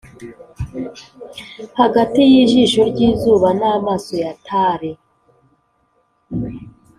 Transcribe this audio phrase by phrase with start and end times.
[1.79, 4.91] hagati y'ijisho ry'izuba n'amaso ya tale,